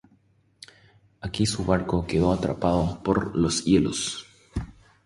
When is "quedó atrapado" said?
2.07-3.03